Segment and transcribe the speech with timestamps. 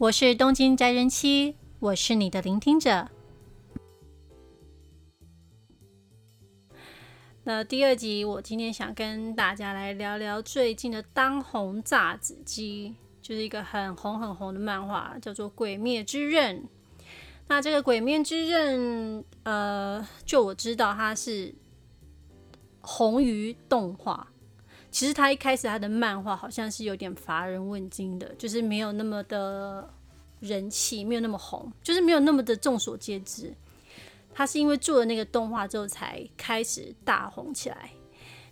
[0.00, 3.10] 我是东京宅人妻，我是你的聆听者。
[7.44, 16.62] 那第二集，我今天想跟大家来聊聊最近的当红炸子鸡，就是一个很红很红的漫画，叫做《鬼灭之刃》。
[17.48, 21.54] 那这个《鬼灭之刃》，呃，就我知道它是
[22.80, 24.32] 红于动画。
[24.90, 29.88] 其实他一开始他的漫画好像是有点乏人问津的，就是没有那么的
[30.40, 33.54] 人气，没有那么红，就是没有那么的众所皆知。
[34.34, 37.90] 他是因为做了那个动画之后才开始大红起来。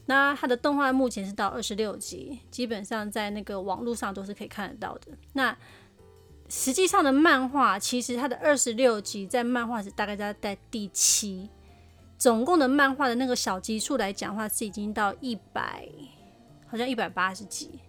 [0.06, 5.12] 那他的动画目前是到二十六集，基本上在那个网络上都是可以看得到的。
[5.34, 5.56] 那
[6.48, 11.50] 实际上的漫画其实他的二十六集在漫画是大概在在第七，
[12.16, 15.88] 总共的漫画的那个小集数来讲的话是已经到一百。
[16.68, 17.80] 好像一百八十集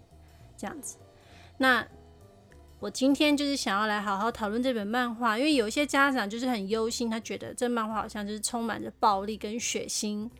[0.56, 0.96] 这样子。
[1.58, 1.86] 那
[2.78, 10.30] 我今天就是想要来好好讨论这本漫画，因为有一些家长就是很忧心，他觉得这漫画好像就是充满着暴力跟血腥，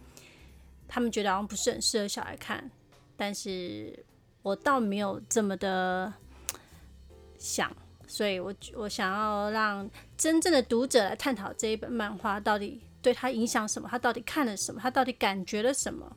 [0.89, 2.71] 他们觉得好像不是很适合小孩看。
[3.15, 4.07] 但是
[4.41, 6.11] 我倒没有这么的
[7.37, 7.71] 想，
[8.07, 16.17] 所以我我想要让真正的读者来探讨这一本漫画到底对他影响什么，他到底看了什么，他到底感觉了什么。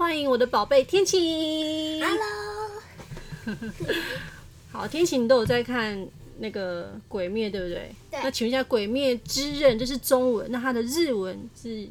[0.00, 2.80] 欢迎我的宝贝天晴，Hello。
[4.72, 7.94] 好，天晴，你都有在看那个《鬼灭》，对不对？
[8.10, 8.18] 对。
[8.22, 11.68] 那请问一下，《鬼灭之刃》这是中文，那它的日文是《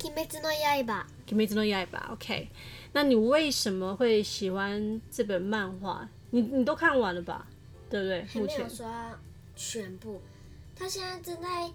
[0.00, 0.44] 鬼灭之刃》
[0.84, 1.06] 吧？
[1.28, 2.48] 《鬼灭之刃》吧？OK。
[2.94, 6.08] 那你为什么会喜欢这本漫画？
[6.30, 7.46] 你你都看完了吧？
[7.88, 8.26] 对不对？
[8.42, 9.16] 目前没有刷
[9.54, 10.20] 全部。
[10.74, 11.70] 他现在正在。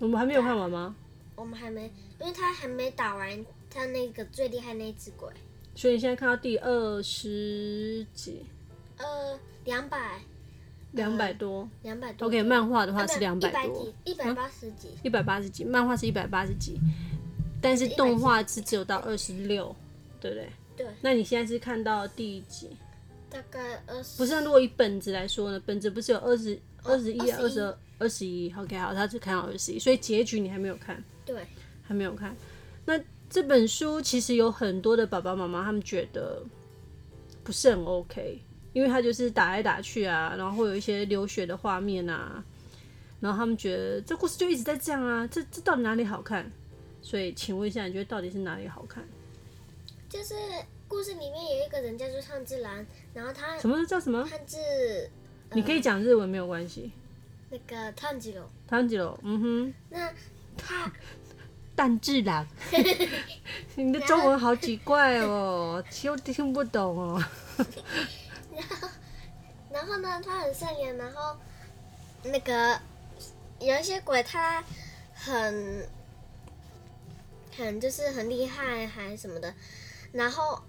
[0.00, 0.96] 我们还没有看完吗？
[1.36, 1.84] 我们还没，
[2.18, 3.46] 因为他还没打完。
[3.72, 5.32] 他那个最厉害那只鬼，
[5.76, 8.44] 所以你现在看到第二十集，
[8.98, 10.20] 呃，两百，
[10.92, 12.26] 两百多，两百多。
[12.26, 16.80] OK，漫画的话是两百多，一百八十集，一百八十集，漫画是一百八十集，
[17.62, 19.74] 但是动画是只有到二十六，
[20.20, 20.48] 对不对？
[20.76, 20.86] 对。
[21.00, 22.76] 那你现在是看到第几集？
[23.30, 24.18] 大概二十。
[24.18, 25.62] 不是，如果以本子来说呢？
[25.64, 31.00] 本子不是有二十二十一、二十二、二十一？OK，好，他就看到二十一，所以结局你还没有看？
[31.24, 31.46] 对，
[31.84, 32.34] 还没有看。
[32.84, 33.00] 那。
[33.30, 36.42] 这本书其实有很多的爸爸妈妈，他们觉得
[37.44, 38.42] 不是很 OK，
[38.72, 42.44] 因为他就是打来打去啊，然后会有一些流血的画面啊，
[43.20, 46.50] 然后他们觉得这故事就一直在这样啊，这这到底哪里好看？
[47.00, 49.08] 所以请问一下，你觉得到底是哪里好看？
[50.08, 50.34] 就是
[50.88, 54.26] 故事里面有一个人叫做炭治郎，然后他什么叫什么？
[54.28, 54.58] 炭治，
[55.52, 56.90] 你可以讲日文没有关系。
[57.48, 59.74] 那个炭治郎，炭治郎，嗯哼。
[59.88, 60.12] 那
[60.58, 60.92] 他。
[61.80, 62.46] 炭治郎，
[63.74, 67.24] 你的中文好奇怪哦，又听不懂哦。
[68.54, 68.88] 然后，
[69.72, 70.20] 然后呢？
[70.22, 71.34] 他很善良，然后
[72.24, 72.78] 那个
[73.60, 74.62] 有一些鬼，他
[75.14, 75.88] 很
[77.56, 79.54] 很就是很厉害，还什么的。
[80.12, 80.60] 然后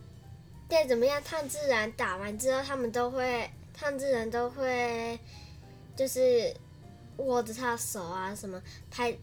[0.69, 5.19] 再怎么样，炭治郎打完之后，他们都会，炭治郎都会
[5.93, 6.55] 就是
[7.17, 9.13] 握着他的手啊，什么拍。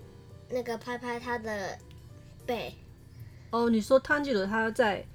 [0.50, 1.78] 那个拍拍他的
[2.46, 2.74] 背。
[3.52, 5.06] 哦，你说炭治郎他在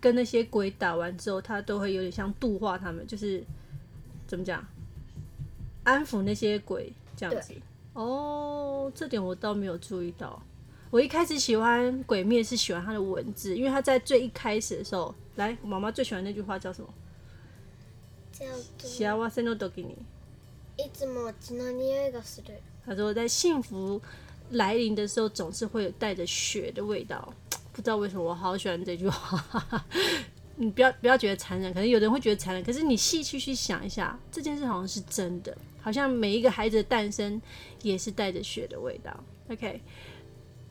[0.00, 3.42] 跟那些鬼打完之后，他都会有点像度化他们，就是
[4.26, 4.64] 怎么讲，
[5.84, 7.52] 安抚那些鬼这样子。
[7.94, 10.40] 哦，这点我倒没有注意到。
[10.90, 16.88] 我一开始喜欢鬼灭是喜欢他的文字，因为他在最一开始的时候，来，妈妈最喜欢那句话叫什么？
[18.32, 19.96] 叫做幸せの时に。
[20.76, 22.54] いつも血の匂いがする。
[22.86, 24.00] 他说在幸福。
[24.51, 27.33] 来临的时候总是会有带着血的味道，
[27.73, 29.85] 不知道为什么我好喜欢这句话。
[30.55, 37.41] 你不要不要觉得残忍，可能有人会觉得残忍，可是你细细去想一下，这件事好像是真的，好像每一个孩子的诞生
[37.81, 39.11] 也是带着血的味道。
[39.49, 39.81] OK，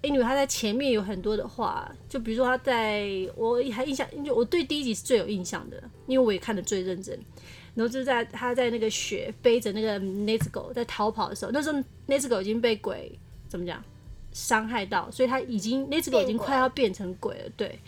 [0.03, 7.19] 因为他在前面有很多的话，就比如说他在我还印象，就我对第一集是最有印象的，因为我也看得最认真。
[7.75, 13.19] 然后就在他在那个雪背着那个 Nezuko 在逃跑的时候，那时候 Nezuko 已经被鬼。
[13.53, 13.85] 怎么讲？
[14.33, 17.79] 伤害到，所以他已经那只狗已经快要变成鬼了，对。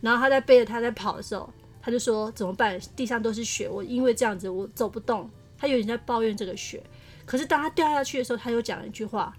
[0.00, 1.48] 然后他在背着他在跑的时候，
[1.80, 2.76] 他就说怎么办？
[2.96, 5.30] 地上都是血，我因为这样子我走不动。
[5.56, 6.82] 他有点在抱怨这个血。
[7.24, 9.32] 可是当他掉下去的时候，他又讲了一句话：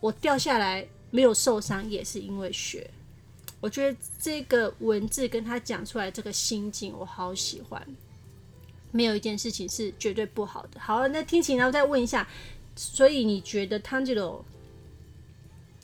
[0.00, 2.88] 我掉下来没有受伤，也是因为血。
[3.60, 7.84] 我觉得这个文字跟他讲出来这个心境，我好喜欢。
[8.92, 10.78] 没有一件事情是绝对不好的。
[10.78, 12.28] 好，那天晴，然后再问一下，
[12.76, 14.44] 所以你觉得炭治郎？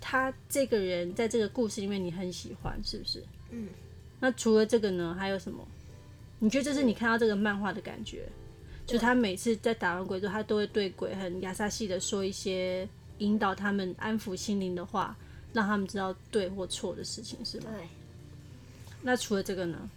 [0.00, 3.22] 他这个人在这个故事里面，你很喜欢，是不是？
[3.50, 3.68] 嗯。
[4.20, 5.66] 那除了这个呢，还有什么？
[6.38, 8.28] 你觉得这是你看到这个漫画的感觉？
[8.86, 12.88] 就他每次在打完鬼之后，他都会对鬼很亚萨系的说一些
[13.18, 15.16] 引导他们、安抚心灵的话，
[15.52, 17.66] 让他们知道对或错的事情，是吗？
[17.74, 17.88] 对。
[19.02, 19.90] 那除了这个呢？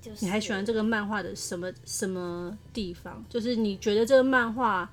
[0.00, 3.24] 就是、你还喜欢这个漫画的什么什么地方？
[3.28, 4.90] 就是你觉得这个漫画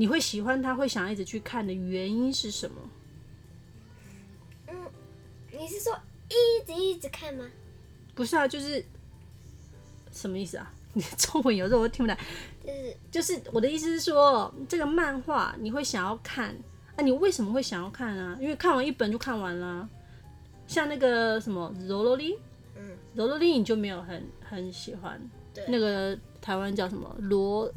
[0.00, 2.76] 你会喜欢它，会想一直去看的原因是什么？
[4.68, 4.74] 嗯，
[5.52, 5.94] 你是说
[6.30, 7.44] 一直一直看吗？
[8.14, 8.82] 不是啊，就是
[10.10, 10.72] 什么意思啊？
[10.94, 12.18] 你中文有时候我听不来。
[12.64, 16.56] 就是就是我的意思是说，这个漫画你会想要看
[16.96, 17.02] 啊？
[17.02, 18.38] 你为什么会想要看啊？
[18.40, 19.86] 因为看完一本就看完了。
[20.66, 22.38] 像那个什么柔罗莉，
[22.74, 25.20] 嗯，罗罗莉你就没有很很喜欢。
[25.52, 27.70] 对，那个台湾叫什么罗？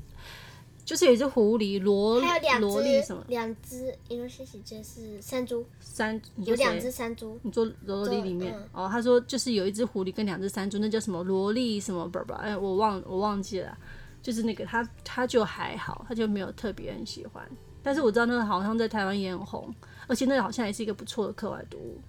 [0.85, 2.19] 就是有一只狐狸，罗
[2.59, 3.23] 罗莉什么？
[3.29, 5.65] 两只，因为谢谢这是山猪。
[5.79, 7.39] 山有两只山猪。
[7.41, 12.07] 你说罗罗莉里面、嗯、哦，他说就是有一只狐狸跟两只山猪，那叫什么萝莉什么？
[12.09, 13.77] 不不，哎，我忘我忘记了。
[14.21, 17.45] 就是那个他他就还好，他就没有特别很喜欢。
[17.81, 19.73] 但是我知道那个好像在台湾也很红，
[20.07, 21.99] 而且那个好像也是一个不错的课外读物。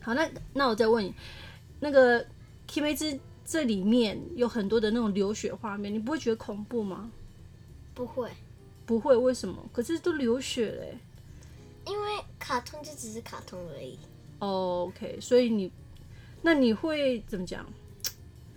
[0.00, 1.14] 好，那那我再问你，
[1.80, 2.22] 那个
[2.72, 2.94] 《鬼灭》
[3.44, 7.10] 这里面有很多的那种流血画面，你不会觉得恐怖吗？
[7.94, 8.30] 不会，
[8.84, 9.64] 不会，为什么？
[9.72, 10.98] 可是都流血嘞。
[11.86, 12.08] 因为
[12.38, 13.98] 卡通就只是卡通而已。
[14.38, 15.70] Oh, OK，所以你，
[16.42, 17.64] 那你会怎么讲？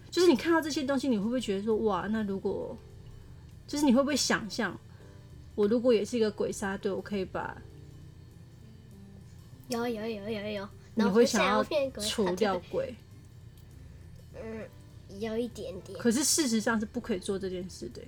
[0.09, 2.75] 就是你看到这些东西，你会不会觉得说，哇，那如果，
[3.67, 4.77] 就是你会不会想象，
[5.55, 7.61] 我如果也是一个鬼杀队，我可以把，
[9.67, 11.63] 有有有有有，你会想要
[12.01, 12.95] 除掉鬼？
[14.33, 15.99] 嗯，有一点点。
[15.99, 18.01] 可是事实上是不可以做这件事的。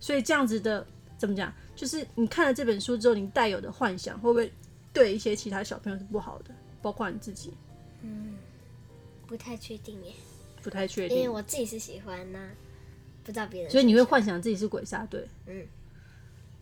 [0.00, 0.86] 所以这样子的
[1.18, 1.52] 怎么讲？
[1.74, 4.50] 就是你看了这本书之后，你带有的幻想会不会
[4.92, 6.54] 对一些其他小朋友是不好的？
[6.80, 7.52] 包括你自己？
[8.02, 8.34] 嗯，
[9.26, 10.12] 不太确定耶。
[10.62, 12.50] 不太确定，因为我自己是喜欢呐、啊，
[13.22, 13.70] 不知道别人。
[13.70, 15.26] 所以你会幻想自己是鬼杀队？
[15.46, 15.64] 嗯。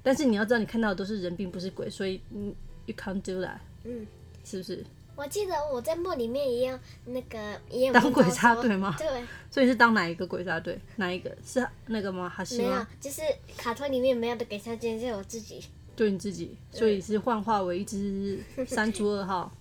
[0.02, 2.54] 但是你要知道，你看到的都是人，并不是鬼，所以嗯
[2.86, 3.58] ，you can't do that。
[3.84, 4.06] 嗯，
[4.44, 4.84] 是不是？
[5.16, 7.38] 我记得我在梦里面一样，那个
[7.70, 8.94] 也有当鬼杀队吗？
[8.98, 9.06] 对，
[9.50, 10.78] 所以是当哪一个鬼杀队？
[10.96, 12.28] 哪一个是那个吗？
[12.28, 12.86] 还是没有？
[13.00, 13.22] 就是
[13.56, 15.62] 卡通里面没有的鬼杀队，就是我自己。
[15.94, 19.52] 对你自己，所以是幻化为一只山猪二号。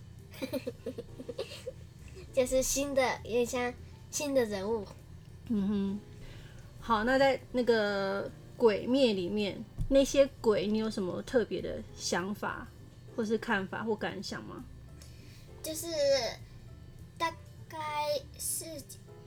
[2.34, 3.72] 就是新的，有点像
[4.10, 4.84] 新的人物。
[5.50, 6.00] 嗯哼。
[6.82, 8.28] 好，那在那个
[8.58, 12.68] 鬼灭里面，那些鬼，你有什么特别的想法，
[13.16, 14.66] 或是看法或感想吗？
[15.64, 15.88] 就是
[17.18, 17.32] 大
[17.70, 17.78] 概
[18.38, 18.66] 是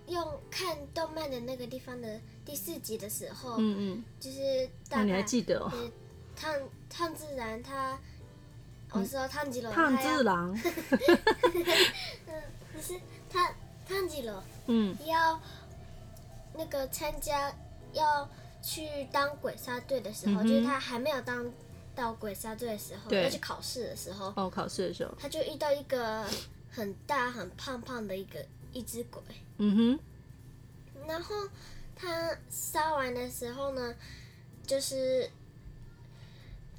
[0.06, 5.72] 用看动漫的那个地方的第四集的时候，嗯嗯，就是大概、哦、你还记得哦？
[6.36, 6.54] 烫
[6.90, 7.98] 烫自然他，
[8.90, 10.54] 我说炭治郎，炭治郎，
[12.26, 12.42] 嗯，
[12.72, 13.00] 不是
[13.30, 13.50] 他
[13.88, 15.40] 炭治郎，嗯，要
[16.54, 17.52] 那个参加
[17.94, 18.28] 要
[18.62, 21.50] 去当鬼杀队的时候，嗯、就是他还没有当。
[21.96, 26.24] 到鬼杀队的时候，要去考试的时候，哦，考试的时候，他就遇到一个
[26.70, 29.22] 很大、很胖胖的一个一只鬼。
[29.56, 29.98] 嗯哼。
[31.08, 31.34] 然后
[31.96, 33.94] 他杀完的时候呢，
[34.66, 35.28] 就是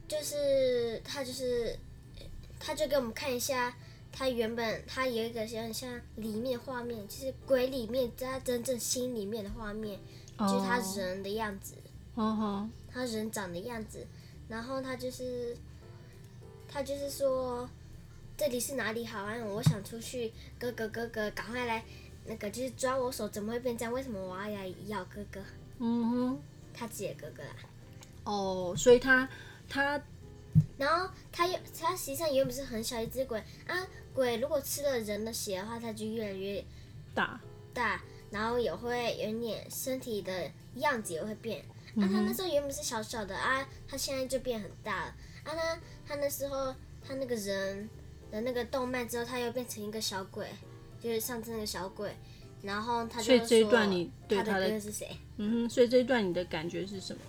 [0.07, 1.77] 就是他就是
[2.59, 3.75] 他就给我们看一下，
[4.11, 9.99] 他原本他有一个像像里面画面，就是鬼里面在他真正心里面的画面，
[10.37, 11.73] 哦，就是他人的样子。
[12.15, 14.05] 哦，他人长的样子。
[14.49, 15.55] 然后他就是，
[16.67, 17.69] 他就是说，
[18.37, 19.35] 这里是哪里好啊？
[19.45, 21.83] 我想出去，哥哥哥哥，赶快来，
[22.25, 23.93] 那个就是抓我手，怎么会变这样？
[23.93, 25.41] 为什么我要来咬哥哥？
[25.79, 26.41] 嗯哼，
[26.73, 27.55] 他自己的哥哥啦。
[28.23, 29.27] 哦，所以他
[29.69, 30.01] 他，
[30.77, 36.63] 然后他又他实际上原本是很小一只鬼啊，鬼如果吃了人的血的话，它就越来越
[37.13, 37.39] 大
[37.73, 38.01] 大，
[38.31, 41.63] 然后也会有点身体的样子也会变。
[41.99, 45.55] 啊，他那时候原本是小小的啊，他现在就变很大了啊。
[45.55, 46.73] 他他那时候
[47.05, 47.89] 他那个人
[48.31, 50.47] 的那个动漫之后，他又变成一个小鬼，
[51.01, 52.15] 就是上次那个小鬼。
[52.61, 55.17] 然后他就说，所以这一段你对他的，他的哥哥是谁？
[55.37, 57.21] 嗯哼，所以这一段你的感觉是什么？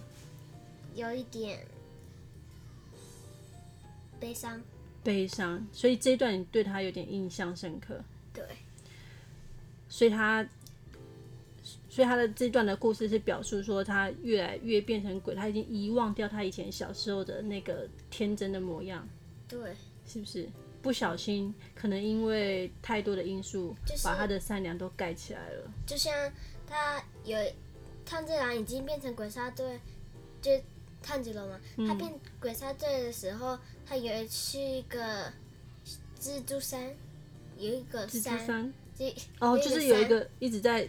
[0.94, 1.66] 有一点
[4.20, 4.60] 悲伤。
[5.04, 8.02] 悲伤，所以这一段你对他有点印象深刻。
[8.34, 8.44] 对。
[9.88, 10.46] 所以他。
[11.98, 19.04] 所以他的这段的故事是表述说，他越来越变成鬼，他已经遗忘掉他以前小时候的那个天真的模样。
[19.48, 19.74] 对，
[20.06, 20.48] 是不是
[20.80, 21.52] 不小心？
[21.74, 23.74] 可能因为太多的因素，
[24.04, 25.68] 把他的善良都盖起来了。
[25.88, 26.14] 就像
[26.68, 27.36] 他有
[28.06, 29.80] 炭治郎已经变成鬼杀队，
[30.40, 30.52] 就
[31.02, 35.32] 炭治郎嘛，他变鬼杀队的时候，他有去一个
[36.20, 36.94] 蜘蛛山，
[37.56, 38.72] 有一个山，蜘蛛山，
[39.40, 40.88] 哦，就是有一个一直在。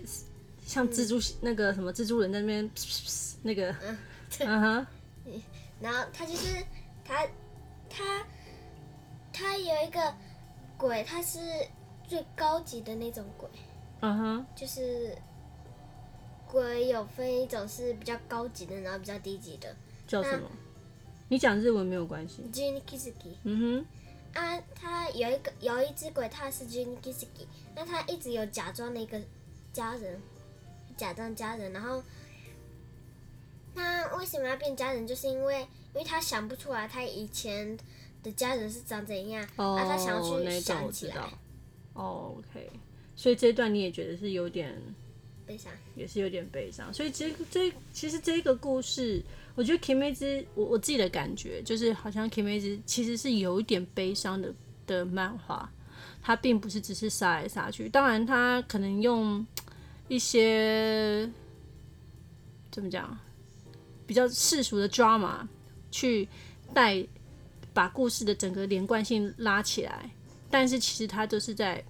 [0.70, 2.70] 像蜘蛛、嗯、那个什么蜘蛛人在那边
[3.42, 3.98] 那个， 嗯，
[4.42, 4.88] 嗯哼，
[5.82, 6.64] 然后他就是
[7.04, 7.26] 他
[7.90, 8.24] 他
[9.34, 10.14] 他有一个
[10.78, 11.40] 鬼，他是
[12.08, 13.50] 最高级的那种鬼，
[14.02, 15.18] 嗯哼，就是
[16.48, 20.48] 鬼有分一种是比较高级的，然后比较低级的，叫什么？
[21.30, 22.44] 你讲日文没有关系。
[22.54, 23.34] Juni Kizuki。
[23.42, 23.86] 嗯哼。
[24.40, 29.20] 啊，他有一个有一只鬼，他是 Juni Kizuki，那他一直有假装的一个
[29.74, 30.22] 家人，
[31.00, 32.04] 假装家人，然后
[33.74, 35.08] 他为什么要变家人？
[35.08, 35.62] 就是因为
[35.94, 37.78] 因为他想不出来他以前
[38.22, 41.16] 的家人是长怎样，哦、啊，他想要去想起来。
[41.94, 42.70] 哦，OK，
[43.16, 44.76] 所以这一段你也觉得是有点
[45.46, 46.94] 悲伤，也是有点悲伤。
[46.94, 49.24] 所以这这其实这个故事。
[49.56, 54.54] 我觉得《Kimetsu》我我自己的感觉就是，好像《Kimetsu》其实是有一点悲伤的
[54.88, 55.70] 的漫画，
[56.22, 57.90] 它并不是只是杀来杀去。
[57.90, 59.46] 当然，它可能用
[60.10, 61.32] 一些
[62.70, 63.18] 怎么讲
[64.06, 65.48] 比较世俗的 drama
[65.90, 66.28] 去
[66.74, 67.02] 带
[67.74, 70.12] 把故事的整个连贯性拉起来，
[70.52, 71.82] 但是其实他都是在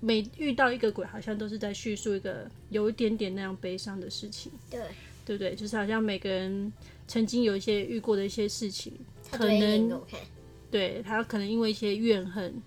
[0.00, 4.50] 每遇到一个鬼，好像都是在叙述一个有一点点那样悲伤的事情。
[4.68, 4.80] 对，
[5.24, 5.54] 对不对？
[5.54, 6.72] 就是好像每个人。
[7.10, 8.92] 曾经有一些遇过的一些事情，
[9.32, 10.00] 可能
[10.70, 12.62] 对他可能因为一些怨恨，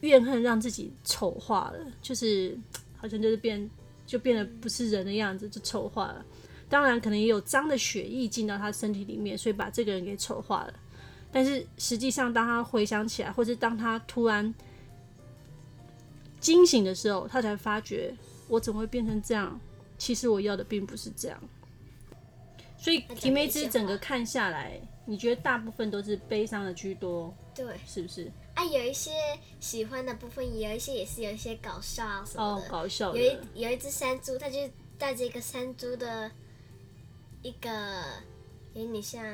[0.00, 2.54] 怨恨让自己丑化了，就是
[3.02, 3.68] 好像就是变
[4.06, 6.24] 就变得不是人的样子，就丑化了。
[6.68, 10.72] 当然，可能也有脏的血液进到他身体里面，所以把这个人给丑化了。
[11.30, 14.54] 但是实际上，当他回想起来，或者当他突然
[16.40, 18.14] 惊醒的时候，他才发觉
[18.48, 19.60] 我怎么会变成这样？
[19.98, 21.38] 其实我要的并不是这样。
[22.78, 28.30] 所以《提梅之》整个看下来，你觉得大部分都是悲伤的居多，对，是不是？
[28.54, 29.10] 啊，有一些
[29.60, 32.64] 喜欢的部分，有一些也是有一些搞笑啊什么的。
[32.64, 33.18] 哦，搞笑的。
[33.18, 34.58] 有一有一只山猪，它就
[34.98, 36.30] 带着一个山猪的
[37.42, 38.04] 一个，
[38.74, 39.24] 有点像。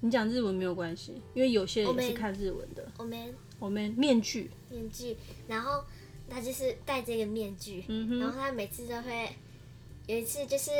[0.00, 2.90] 你讲日文没有关系，因为有些人也是看日文的。
[2.98, 5.84] 我们我们面具面具，然后
[6.28, 9.28] 他就是戴着一个面具，嗯，然后他每次都会
[10.06, 10.70] 有一次就是。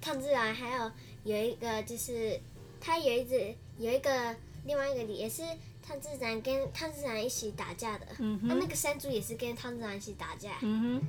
[0.00, 0.92] 炭治郎还有
[1.24, 2.38] 有一个就是
[2.80, 5.42] 他有一只有一个另外一个也是
[5.88, 11.08] 炭治郎跟炭治郎一起打架的，嗯哼，那那个山猪也是跟炭治郎一起打架，嗯哼，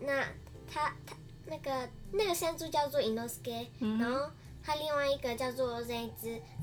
[0.00, 0.24] 那
[0.68, 1.14] 他他
[1.46, 4.28] 那个那个山猪叫做伊诺斯ケ，然后
[4.64, 6.10] 他另外一个叫做仁一，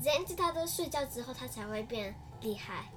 [0.02, 2.92] 仁一他都睡觉之后他才会变厉害，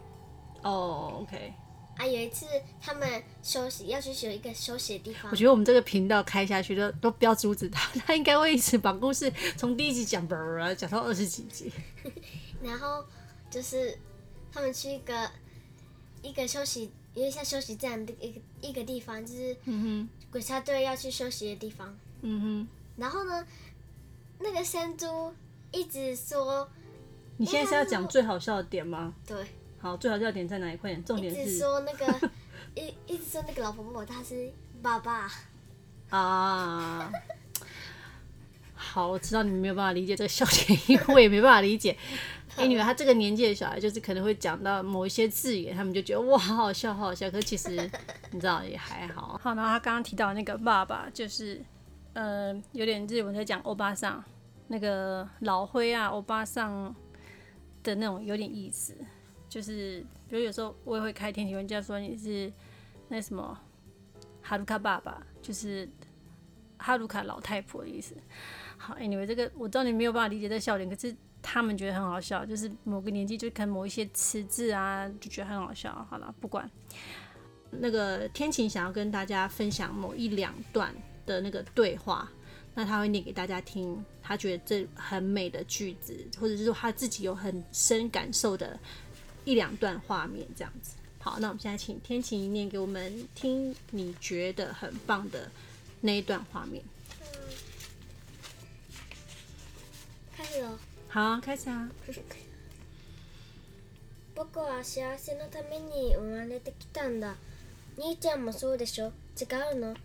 [0.63, 1.53] 哦，oh，OK。
[1.95, 2.45] 啊，有一次
[2.81, 5.31] 他们休息要去选一个休息的地方。
[5.31, 11.71] 我觉得我们这个频道开下去都都不要阻止他，他应该会一直把故事从第一集讲，讲到二十几集。
[12.61, 13.03] 然后
[13.49, 13.97] 就是
[14.51, 15.29] 他们去一个
[16.21, 19.55] 一个休息，因为像休息站的一个一个地方，就是
[20.31, 21.95] 鬼杀队要去休息的地方。
[22.21, 22.67] 嗯哼。
[22.97, 23.45] 然后呢，
[24.39, 25.33] 那个山猪
[25.71, 26.67] 一直说
[27.37, 29.45] ：“你现在是要讲最好笑的点吗？”对。
[29.79, 30.77] 好，最好笑点在哪里？
[30.77, 31.41] 快点，重点是。
[31.41, 32.31] 一直说那个，
[32.73, 34.51] 一一直说那个老婆婆她是
[34.81, 35.31] 爸爸。
[36.09, 37.11] 啊。
[38.73, 41.95] 好，我知道你们没有办法理解这个笑点，因为我也没办法理解。
[42.65, 47.29] 因为他这个年纪的小孩，就是可能会讲到某一些字眼，他们就觉得哇，好好笑，好好笑。
[47.29, 47.69] 可是其实
[48.31, 49.37] 你知道也还好。
[49.41, 51.61] 好，然后他刚刚提到那个爸爸，就是
[52.13, 54.23] 呃，有点日文在讲欧巴桑，
[54.67, 56.95] 那个老灰啊，欧巴桑
[57.83, 58.95] 的那种有点意思。
[59.47, 62.51] 就是，比如有时候我也会开天体玩笑说你是
[63.07, 63.57] 那什么
[64.41, 65.87] 哈鲁卡爸爸，就是
[66.77, 68.15] 哈鲁卡老太婆的意思。
[68.77, 71.15] 好，anyway，这个我知道你没有办法理解这笑点，可是
[71.49, 76.05] 他们觉得很好笑，就是某个年纪就看某一些词字啊，就觉得很好笑。
[76.09, 76.69] 好了，不管
[77.71, 80.93] 那个天晴想要跟大家分享某一两段
[81.25, 82.29] 的那个对话，
[82.75, 88.77] 那他会念给大家听，他觉得这很美的句子，或者是说他自己有很深感受的。
[89.45, 95.49] 一两段画面这样子，好，那我们现在请天晴念给我们听，你觉得很棒的
[96.01, 96.83] 那一段画面。
[100.35, 100.77] 开始了。
[101.09, 101.89] 好，开始啊。
[104.35, 107.35] 仆は幸せのために生まれてきたんだ。
[107.97, 109.11] 兄ちゃんもそうでしょ？
[109.35, 109.95] 违うの？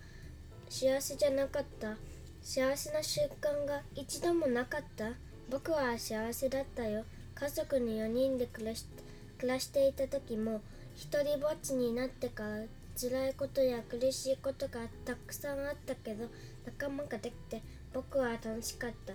[0.70, 1.96] 幸せじゃなかった？
[2.42, 5.10] 幸せな瞬间が一度もなかった？
[5.50, 7.04] 仆は幸せだったよ。
[7.34, 9.02] 家族に4人で暮らして。
[9.38, 10.60] 暮らしていた时も
[10.94, 12.62] 一人ぼっちになってから
[12.96, 16.28] 辛いことや苦しいことがたくさんあったけど
[16.64, 17.60] 仲间ができて
[17.92, 19.14] 仆は楽しかった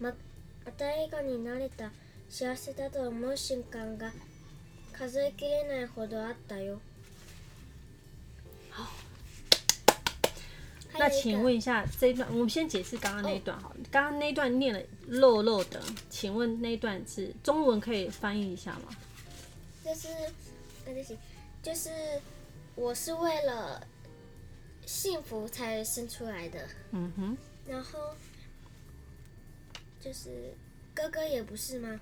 [0.00, 0.14] ま
[0.65, 1.91] また笑颜になれた
[2.29, 4.11] 幸せだと思う瞬间が
[4.93, 6.79] 数えきれないほどあったよ。
[10.93, 13.75] 那请问一下，这一段我们先解释刚刚那一段好了。
[13.89, 18.93] 刚、哦、刚那一段念了漏漏的，请问那一段是中文可以翻译一下吗？
[19.83, 20.09] 就是，
[20.85, 21.17] 那就行。
[21.63, 21.89] 就是
[22.75, 23.81] 我是为了
[24.85, 26.67] 幸福才生出来的。
[26.91, 27.37] 嗯哼。
[27.65, 28.13] 然后
[30.06, 30.54] 就是
[30.94, 32.00] 哥哥也不是吗？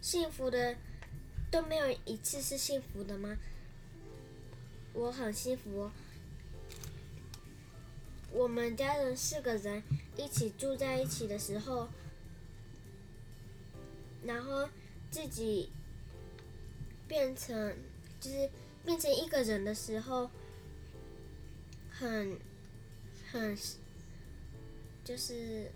[0.00, 0.76] 幸福的
[1.50, 3.36] 都没有一次是幸福的吗？
[4.92, 5.90] 我很幸福。
[8.30, 9.82] 我们家人四个人
[10.16, 11.88] 一起住在一起的时候，
[14.22, 14.68] 然后
[15.10, 15.72] 自己
[17.08, 17.76] 变成
[18.20, 18.48] 就是
[18.84, 20.30] 变成一个人的时候，
[21.90, 22.38] 很
[23.32, 23.58] 很
[25.04, 25.70] 就是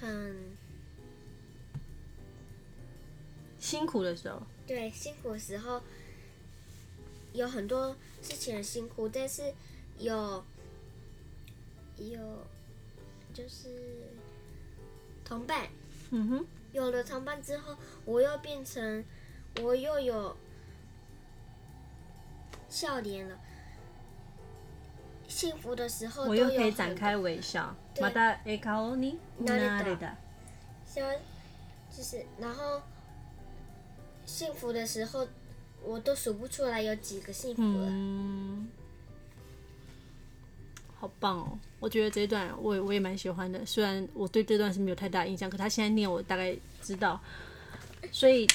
[0.00, 0.56] 很。
[3.60, 5.82] 辛苦的时候，对，辛苦的时候
[7.32, 9.52] 有很多事情很辛苦，但是
[9.98, 10.44] 有
[11.96, 12.46] 有
[13.34, 14.06] 就是
[15.24, 15.68] 同伴，
[16.10, 19.04] 嗯哼，有了同伴之后，我又变成
[19.60, 20.36] 我又有
[22.68, 23.40] 笑脸了。
[25.27, 27.75] 幸福的时候，我又可以展开微笑。
[27.95, 30.15] また笑颜になれた。
[31.95, 32.81] 就是然后。
[34.25, 35.27] 幸福的时候，
[35.83, 37.87] 我都数不出来有几个幸福了。
[37.89, 38.69] 嗯，
[40.97, 41.59] 好棒哦！
[41.81, 47.19] 我觉得这一段我也我也蛮喜欢的，虽然我对这段是没有太大印象，可他现在念我大概知道。
[48.13, 48.47] 所以，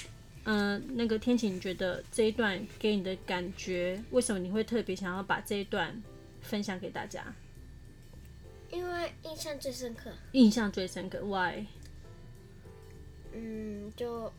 [0.45, 5.95] 嗯、呃，那个天晴，你觉得这一段给你的感觉，为什么你会特别想要把这一段
[6.44, 7.26] 分享给大家？
[8.70, 10.12] 因为印象最深刻。
[10.34, 11.66] 印象最深刻，Why？
[13.34, 14.32] 嗯，就。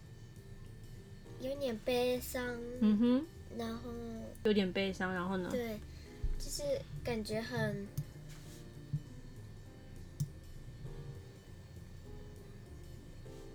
[1.40, 2.42] 有点悲伤，
[2.80, 3.26] 嗯哼，
[3.58, 3.90] 然后
[4.44, 5.50] 有点悲伤，然后呢？
[5.50, 5.78] 对，
[6.38, 6.62] 就是
[7.02, 7.87] 感觉很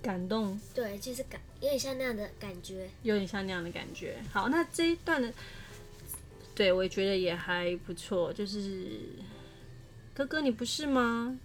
[0.04, 0.60] 感动。
[0.76, 4.22] 对，就是感有点像那样的感觉，有点像那样的感觉。
[4.32, 5.34] 好，那这一段的，
[6.60, 8.34] 对我也觉得也还不错。
[8.34, 9.00] 就是
[10.14, 11.40] 哥哥，你不是吗？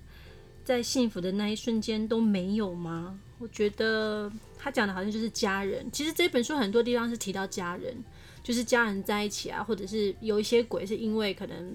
[0.64, 3.16] 在幸福的那一瞬间都没有吗？
[3.38, 5.88] 我觉得他讲的好像就是家人。
[5.92, 7.94] 其实这本书很多地方是提到家人，
[8.42, 11.72] 就是家人在一起啊，或者是有一些鬼是因为可能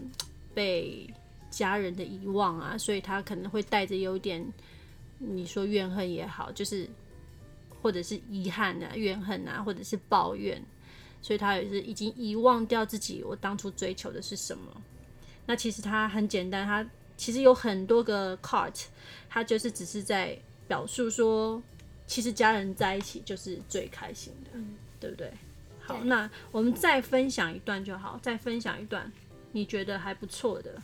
[0.54, 1.10] 被
[1.50, 4.46] 家人的遗忘啊，所以他可能会带着有点
[5.18, 6.86] 你说怨恨也好，就是
[7.82, 10.62] 或者是遗憾啊、怨恨啊，或者是抱怨，
[11.23, 14.83] 所以他也是已经遗忘掉自己我当初追求的是什么。
[15.47, 16.87] 那其实他很简单，他。
[17.17, 18.75] 其实有很多个 card，
[19.29, 21.63] 他就是只是在表述说，
[22.09, 25.33] 其实家人在一起就是最开心的，嗯、对不对？
[25.81, 29.13] 好，对那我们再分享一段就好，再分享一段
[29.53, 30.83] 你觉得还不错的。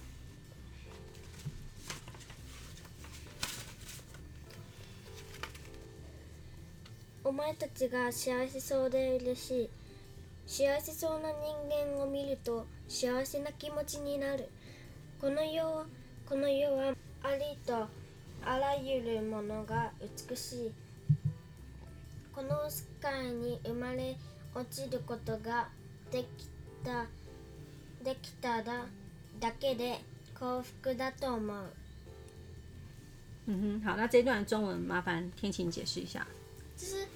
[7.24, 9.70] お前たちが幸せそうで嬉しい。
[10.47, 14.49] 幸せそうな人间を见ると幸せな気持ちになる。
[15.19, 15.85] この世
[16.27, 17.87] この世はありと
[18.43, 19.91] あらゆるものが
[20.29, 20.71] 美しい。
[22.33, 24.15] この世界に生まれ
[24.53, 25.67] 落ちることが
[26.11, 26.47] でき
[26.83, 27.05] た
[28.03, 28.85] できただ
[29.39, 29.99] だけで
[30.37, 31.65] 幸福だと思う。
[33.47, 36.25] 嗯哼，好，那这段中文麻烦天晴解释一下。
[36.77, 37.07] 就是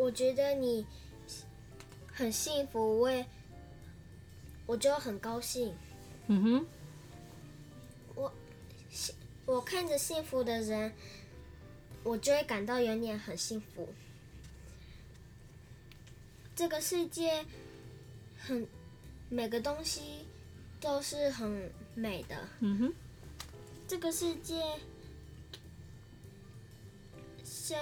[0.00, 0.86] 我觉得你
[2.10, 3.26] 很幸福，我也
[4.64, 5.76] 我就很高兴。
[6.26, 6.66] 嗯哼。
[8.14, 8.32] 我
[9.44, 10.90] 我看着幸福的人，
[12.02, 13.86] 我就会感到有点很幸福。
[16.56, 17.44] 这个世界
[18.38, 18.66] 很
[19.28, 20.26] 每个东西
[20.80, 22.48] 都是很美的。
[22.60, 22.94] 嗯哼。
[23.86, 24.62] 这个世界
[27.44, 27.78] 生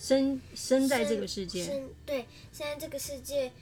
[0.00, 3.52] 生生在这个世界，生对，生在这个世界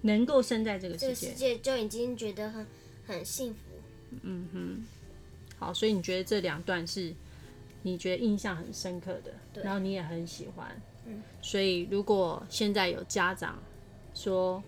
[0.00, 2.66] 能够生在这个世界，这个世界就已经觉得很
[3.06, 3.60] 很幸福。
[4.22, 4.84] 嗯哼。
[5.60, 7.14] 好，所以你觉得这两段是
[7.82, 10.68] 你觉得印象很深刻的，对然后你也很喜欢。
[11.06, 13.62] 嗯，所以如果现在有家长
[14.12, 14.60] 说，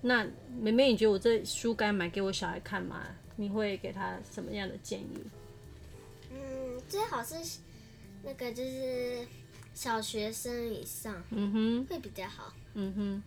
[0.00, 0.24] 那
[0.58, 3.06] 妹妹，你觉得我这书该买给我小孩看吗？
[3.36, 5.18] 你会给他什么样的建议？
[6.30, 7.34] 嗯，最好是
[8.22, 9.26] 那个就是
[9.80, 12.52] 小学生以上，嗯哼，会比较好。
[12.74, 13.22] 嗯哼，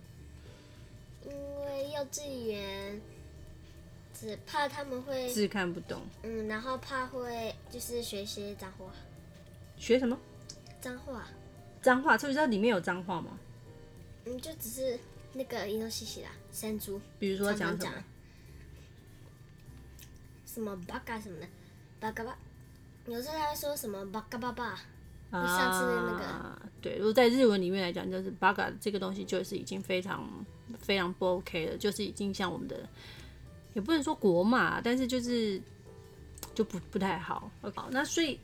[1.26, 1.32] 因
[1.66, 3.02] 为幼稚园。
[4.14, 8.86] 只怕他们会字看不懂，嗯，然后怕会就是学些脏话，
[9.78, 10.16] 学什么？
[10.80, 11.28] 脏话，
[11.82, 13.40] 脏话，知不知道里面有脏话吗？
[14.26, 15.00] 嗯，就只是
[15.34, 17.02] 那个伊诺西西啦，山猪。
[17.18, 18.04] 比如说讲什么？
[20.46, 21.48] 什么巴嘎什么的，
[22.00, 22.38] 巴嘎巴。
[23.08, 24.80] 有时候他会说什么巴嘎巴巴。
[25.42, 26.24] 上次的那个。
[26.26, 30.28] 啊，对，如果在日文里面来讲，就是巴嘎这个东西就是已经非常
[30.78, 32.88] 非常不 OK 了，就是已经像我们的，
[33.74, 35.62] 也不能说国骂，但是就是
[36.54, 37.52] 就不不太好。
[37.74, 38.36] 好，那所以《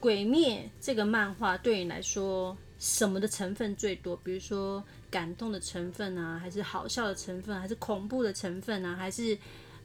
[0.00, 4.16] 鬼灭》这个漫画对你来说，什么的成分最多？
[4.24, 9.36] 比如说感动的成分啊，还是好笑的成分，还是恐怖的成分啊，还是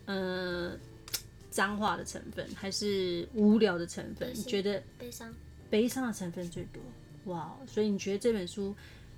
[0.06, 0.72] 嗯？
[0.72, 0.78] 呃
[1.50, 4.30] 脏话的成分还是无聊的成分？
[4.36, 5.34] 你觉得悲伤？
[5.70, 6.82] 悲伤的成分最多。
[7.26, 8.74] 哇，所以你觉得这本书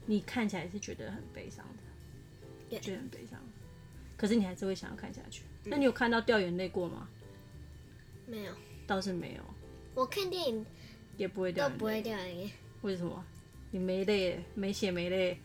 [0.06, 2.80] 你看起来是觉得很悲伤的，yeah.
[2.80, 3.40] 觉得很悲伤。
[4.18, 5.44] 可是你还是会想要看下去。
[5.64, 7.08] 那你有看到掉眼泪过吗？
[8.26, 8.54] 没有，
[8.88, 9.44] 倒是没有。
[9.94, 10.66] 我看电影
[11.18, 12.52] 也不会掉眼泪，不会掉眼泪。
[12.82, 13.24] 为什么？
[13.72, 15.38] 你没泪，没血没泪？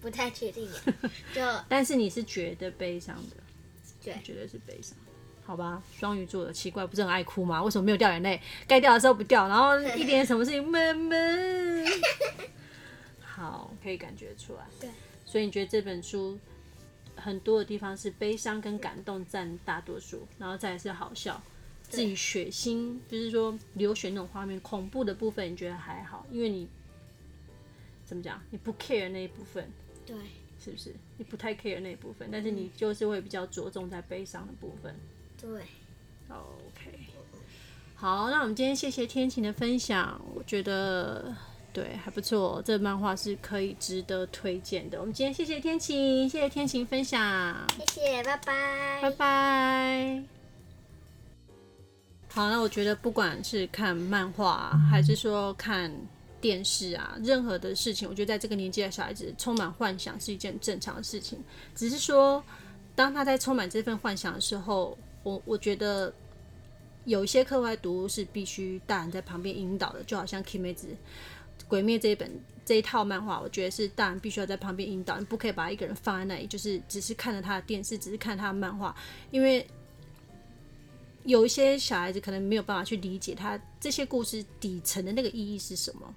[0.00, 0.68] 不太确定。
[1.32, 3.36] 就但是你是觉得悲伤的，
[4.02, 4.96] 对，觉得是悲伤。
[5.46, 7.62] 好吧，双鱼座的奇怪，不是很爱哭吗？
[7.62, 8.40] 为什么没有掉眼泪？
[8.66, 11.86] 该掉的时候不掉，然后一点什么事情闷闷。
[13.20, 14.64] 好，可以感觉出来。
[14.80, 14.88] 对，
[15.26, 16.38] 所以你觉得这本书
[17.14, 21.40] 很多的地方是悲伤跟感动占大多数，然后再来是好笑。
[21.90, 26.66] 至于血腥，就是说流血那种画面，恐怖的部分你觉得还好，因为你
[28.06, 28.40] 怎么讲？
[28.50, 29.70] 你不 care 那一部分。
[30.06, 30.16] 对，
[30.58, 30.94] 是不是？
[31.18, 34.96] 你不太 care 那一部分，但是你就是会比较着重在悲伤的部分。
[35.44, 35.60] 对
[36.30, 36.98] ，OK，
[37.94, 41.36] 好，那我们今天谢谢天晴的分享，我觉得
[41.70, 44.98] 对还不错，这漫画是可以值得推荐的。
[44.98, 50.22] 我们今天谢谢天晴，谢谢天晴分享，谢谢，拜拜，拜拜。
[52.30, 55.94] 好，那我觉得不管是看漫画还是说看
[56.40, 61.38] 电视啊，任何的事情，我觉得在这个年纪的小孩子充满幻想是一件正常的事情，
[61.74, 62.42] 只是说
[62.94, 64.96] 当他在充满这份幻想的时候。
[65.24, 66.14] 我我觉得
[67.04, 70.86] 有一些课外读物是必须大人在旁边引导的，就好像《鬼灭之
[71.66, 72.30] 鬼灭》这一本
[72.64, 78.94] 这一套漫画，我觉得是大人必须要在旁边引导，你不可以把一个人放在那里，就是只是看着他的电视，只是看他的漫画，
[79.30, 79.66] 因为
[81.24, 86.14] 有一些小孩子可能没有办法去理解他这些故事底层的那个意义是什么。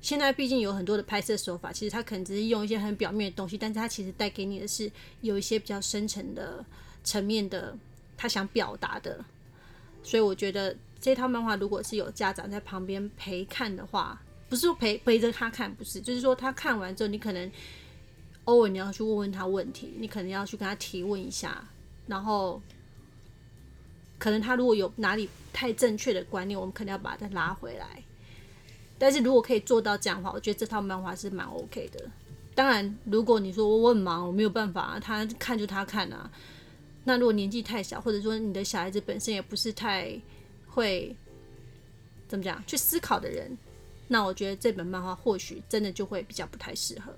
[0.00, 6.64] 现在毕竟有很多的拍摄手法，其实他可能只是用一些很表面的东西，但是他其实带给你的是有一些比较深层的
[7.02, 7.76] 层面的。
[8.22, 9.18] 他想表达的，
[10.04, 14.16] 所以我觉得这套漫画如果是有家长在旁边陪看的话，
[14.48, 17.50] 不是说陪陪着他看，不是，就是说他看完之后，你可能
[18.44, 21.66] 偶尔你要去问问他问题，你可能要去跟他提问一下，
[22.06, 22.62] 然后
[24.20, 28.04] 可能他如果有哪里太正确的观念，我们可能要把他拉回来。
[29.00, 32.08] 但是如果可以做到这样的话，我觉得这套漫画是蛮 OK 的。
[32.54, 36.30] 当然，如果你说我很忙，我没有办法，他看就他看啊。
[37.04, 40.16] 那如果年纪太小，或者说你的小孩子本身也不是太
[40.66, 41.14] 会
[42.28, 43.56] 怎么讲去思考的人，
[44.08, 47.12] 那我觉得这本漫画或许真的就会比较不太适合。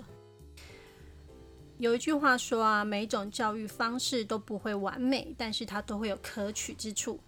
[1.78, 7.18] 有一句话说啊，每一种教育方式都不会完美，但是它都会有可取之处。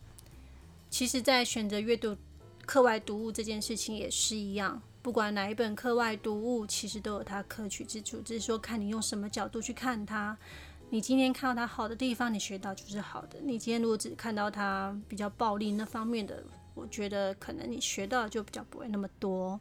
[0.88, 2.16] 其实，在选择阅读
[2.64, 10.38] 课外读物这件事情也是一样，不管哪一本课外读物，其实都有它可取之处，只是说看你用什么角度去看它。
[10.96, 13.38] 你今天看到它好的地方，你学到就是好的。
[13.42, 19.60] 你今天如果只看到它比较暴力那方面的，我觉得可能你学到就比较不会那么多。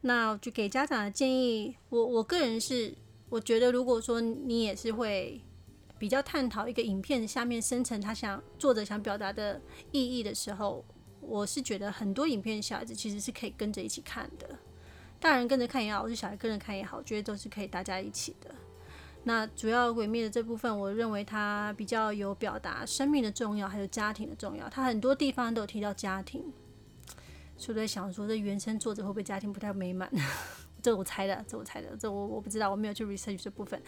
[0.00, 2.92] 那就给家长的建议，我我个人是，
[3.28, 5.40] 我觉得如果说你也是会
[6.00, 10.84] 比较探讨一个影片下面深层他想作者想表达的意义的时候，
[11.20, 14.58] 我是觉得很多影片小孩子其实是可以跟着一起看的，
[15.20, 18.52] 大人跟着看也好，或是小孩跟着看也好，我觉得都是可以大家一起的。
[19.24, 24.66] 那主要鬼灭的这部分，我认为它比较有表达生命的重要，还有家庭的重要。
[24.70, 26.42] 它很多地方都有提到家庭，
[27.58, 30.10] 所以我在想说，这原生作者会不会家庭不太美满？
[30.80, 33.80] 这我猜的，这我猜的，这我我不知道，我没有去 research 这部分。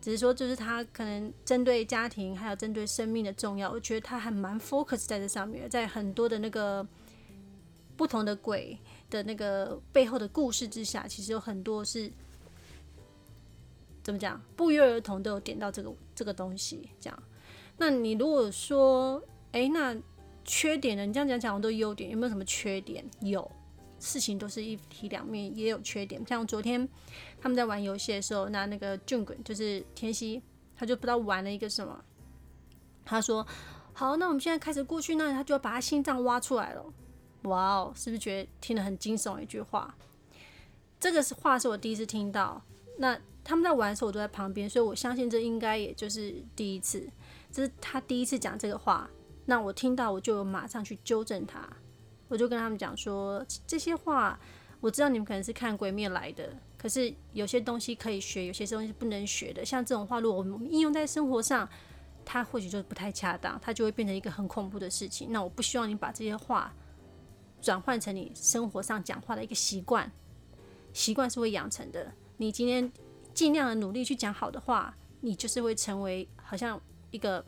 [0.00, 6.86] 只是说，就是他可能针对家庭，还有针对生命的重要，我觉得他还蛮 focus 在这上面，在很多的那个
[7.96, 8.78] 不同的鬼
[9.10, 12.12] 的那个背后的故事之下，其实有很多是。
[14.02, 14.40] 怎么讲？
[14.56, 17.22] 不约而同都有点到这个这个东西，这样。
[17.76, 19.96] 那你如果说，哎，那
[20.44, 21.06] 缺点呢？
[21.06, 23.04] 你这样讲讲，我都优点，有没有什么缺点？
[23.20, 23.50] 有，
[24.00, 26.24] 事情都是一体两面，也有缺点。
[26.26, 26.88] 像昨天
[27.40, 30.42] 他们在玩游戏的时候，那那个俊滚就是天熙，
[30.76, 32.04] 他就不知道玩了一个什么。
[33.04, 33.46] 他说
[33.94, 36.84] ：“好，那我们现在开始过去，那他就要把他心脏挖出来了。”
[37.42, 39.94] 哇哦，是不是觉得听得很惊悚一句话？
[41.00, 42.62] 这个是话是我第一次听到。
[42.98, 47.08] 那他们在玩的时候，我都在旁边，所以我相信这应该也就是第一次，
[47.50, 49.08] 这是他第一次讲这个话。
[49.46, 51.68] 那我听到，我就马上去纠正他，
[52.28, 54.38] 我就跟他们讲说，这些话
[54.80, 59.64] 我知道你们可能是看《鬼灭》来的，可是有些东西可以学，有些东西是不能学的。
[59.64, 61.68] 像这种话，如果我们应用在生活上，
[62.24, 65.32] 它或许就不太恰当，它就会变成一个很恐怖的事情。
[65.32, 66.72] 那我不希望你把这些话
[67.60, 70.10] 转换成你生活上讲话的一个习惯，
[70.92, 72.12] 习惯是会养成的。
[72.36, 72.90] 你今天
[73.34, 77.44] 尽量的努力去讲好的话，你就是会成为好像一个。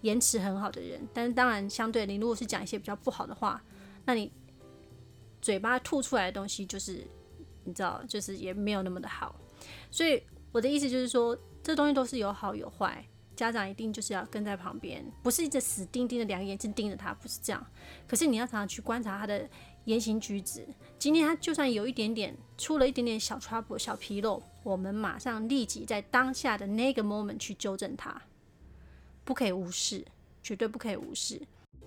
[0.00, 3.62] 言辞很好的人，但是当然，相对你如果是讲一些比较不好的话，
[4.04, 4.30] 那你
[5.40, 7.06] 嘴巴吐出来的东西就是
[7.64, 9.34] 你知道，就是也没有那么的好。
[9.90, 13.02] 所以我的意思就是说，这东西都是有好有坏，
[13.34, 17.66] 家长一定就是要跟在旁边，不是一直死盯盯的两个眼睛盯着他，不是这样。
[18.06, 19.48] 可是你要常常去观察他的
[19.84, 20.66] 言行举止。
[20.98, 28.22] 今天他就算有一点点出了一点点小 trouble、小纰漏，我们马上立即在当下的那个 moment 去纠正他。
[29.24, 30.04] 不可以无视，
[30.42, 31.40] 绝对不可以无视。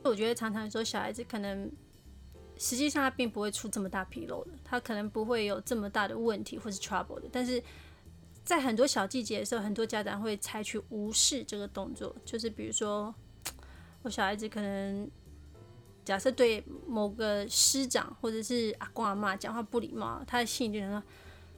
[0.03, 1.71] 我觉得常常说小孩子可能
[2.57, 7.27] 实际上他并不会出这么大纰漏的，他可能不会有这么大的问题或是 trouble 的。
[7.31, 7.61] 但是
[8.43, 13.13] 在很多小细节的时候，很多家长会采取无视这个动作，就是比如说
[14.01, 15.09] 我小孩子可能
[16.07, 21.03] 假设对某个师长或者是阿公阿嬷讲话不礼貌，他的心里就想说：“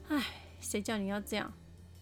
[0.10, 0.26] 哎，
[0.60, 1.54] 谁叫你要这样？”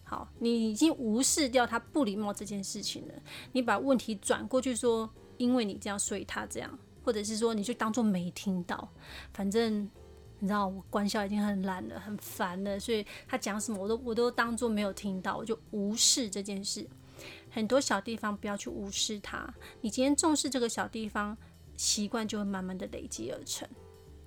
[0.02, 3.14] 好，你已经无视掉他不礼貌这件事情了。
[3.52, 8.88] 你把问题转过去说，因为你这样，所以他这样，或者是说，你就当做没听到。
[9.34, 9.82] 反正
[10.38, 16.88] 你知道，我官校已经很懒了，很烦了，所以他讲什么，我都我都当做没有听到，我就无视这件事。
[17.50, 19.52] 很多小地方不要去无视它。
[19.82, 21.36] 你今天重视这个小地方，
[21.78, 23.66] 习惯就会慢慢的累积而成。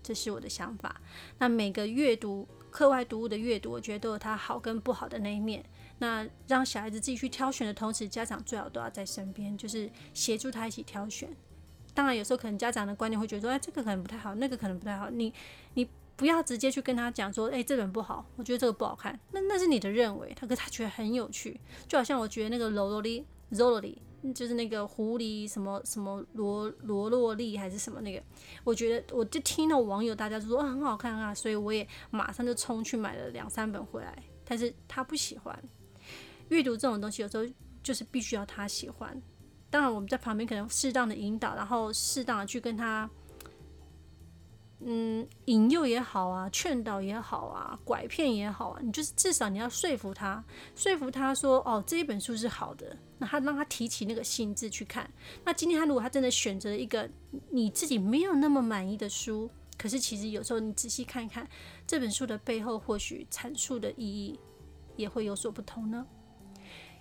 [0.01, 0.99] 这是我的想法。
[1.37, 2.47] 那每个阅读。
[2.71, 5.61] 课外读物的阅读，我觉得都有它好跟不好的那一面。
[5.97, 11.29] 那让小孩子自己去挑选的同时，家长最好都要在身边，就是协助他一起挑选。
[11.93, 15.09] 当然，有时候可能家长的观念会觉得说，哎，这个可能不太好，那个可能不太好。
[15.09, 15.33] 你
[15.73, 15.85] 你
[16.15, 19.19] 不要直接去跟他讲说，哎，这本不好，我觉得这个不好看。
[19.33, 21.59] 那那是你的认为，他可他觉得很有趣，
[21.89, 23.97] 就好像我觉得那个罗罗里 Zololi。
[24.33, 28.23] 就是那个狐狸什么什么罗罗洛丽还是什么那个，
[28.63, 34.23] 我觉得我就听了网友大家就说很好看啊，所以我也马上就冲去买了两三本回来。
[34.45, 35.57] 但是他不喜欢
[36.49, 37.45] 阅读这种东西，有时候
[37.81, 39.21] 就是必须要他喜欢。
[39.69, 43.09] 当然我们在旁边可能适当的引导，然后适当的去跟他。
[44.83, 50.43] 嗯，引诱也好啊，劝导也好啊，拐骗也好啊，你就是至少你要说服他，
[50.75, 55.07] 说服他说，哦，这一本书是好的，那他让他提起那个兴致去看。
[55.45, 57.07] 那今天他如果他真的选择一个
[57.51, 61.47] 你自己没有那么满意的书，可是其实有时候你仔细看一看
[61.85, 64.39] 这本书的背后，或许阐述的意义
[64.95, 66.03] 也会有所不同呢。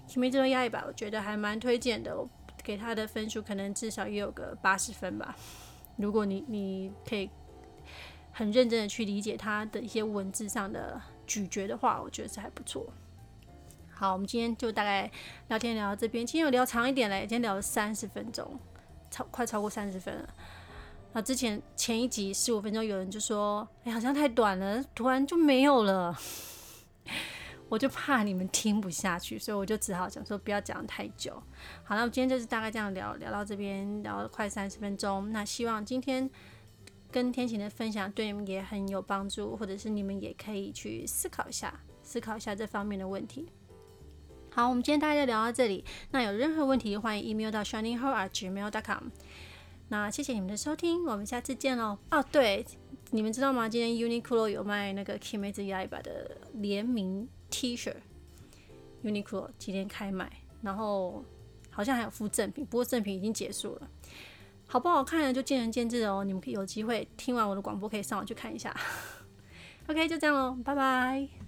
[0.15, 2.29] 《鬼灭之刃》吧，我觉得还蛮推荐的，我
[2.63, 5.35] 给他的分数可能至少也有个八十分吧。
[5.97, 7.31] 如果你你可以。
[8.33, 12.87] 很认真的去理解他的一些文字上的咀嚼的话，我觉得是还不错。
[13.93, 15.11] 好，我们今天就大概
[15.49, 18.59] 聊天聊到这边，今天有聊长一点嘞，今天聊了三十分钟，
[19.11, 20.29] 超快超过三十分了。
[21.13, 26.17] 那之前前一集十五分钟，有人就说，哎，好像太短了，突然就没有了。
[27.69, 31.35] 我就怕你们听不下去，所以我就只好讲说不要讲太久。
[31.85, 35.31] 好，那我今天就是大概这样聊聊到这边，聊了快三十分钟。
[35.31, 36.31] 那希望今天。
[37.11, 43.49] 跟天晴的分享对你们也很有帮助，或者是你们也可以去思考一下，思考一下这方面的问题。
[44.53, 45.85] 好，我们今天大概就聊到这里。
[46.11, 49.09] 那有任何问题，欢迎 email 到 shiningheart@gmail.com。
[49.89, 51.99] 那谢谢你们的收听，我们下次见喽。
[52.11, 52.65] 哦，对，
[53.11, 53.69] 你们知道吗？
[53.69, 57.93] 今天 Uniqlo 有卖那个《Kimetsu Yaiba》的联名 T 恤
[59.03, 60.31] ，Uniqlo 今天开卖，
[60.63, 61.25] 然后
[61.71, 63.91] 好像还有附赠品，不过赠品已经结束了。
[64.73, 65.35] 好不好看？
[65.35, 66.23] 就见仁见智哦。
[66.23, 68.73] 你们可以有机会听完我的广播，可以上网去看一下。
[69.91, 71.40] OK，就这样喽，拜拜。